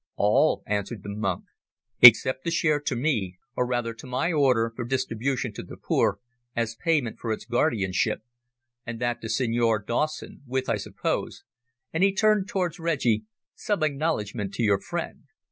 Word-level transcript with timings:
"All," 0.15 0.63
answered 0.65 1.03
the 1.03 1.09
monk, 1.09 1.45
"except 2.01 2.43
the 2.43 2.49
share 2.49 2.79
to 2.79 2.95
me, 2.95 3.37
or 3.55 3.67
rather 3.67 3.93
to 3.93 4.07
my 4.07 4.31
Order, 4.33 4.73
for 4.75 4.83
distribution 4.83 5.53
to 5.53 5.61
the 5.61 5.77
poor, 5.77 6.17
as 6.55 6.73
payment 6.73 7.19
for 7.19 7.31
its 7.31 7.45
guardianship, 7.45 8.23
and 8.83 8.99
that 8.99 9.21
to 9.21 9.25
the 9.25 9.29
Signor 9.29 9.77
Dawson 9.77 10.41
with, 10.47 10.69
I 10.69 10.77
suppose," 10.77 11.43
and 11.93 12.01
he 12.03 12.15
turned 12.15 12.47
towards 12.47 12.79
Reggie, 12.79 13.25
"some 13.53 13.83
acknowledgment 13.83 14.55
to 14.55 14.63
your 14.63 14.79
friend. 14.81 15.25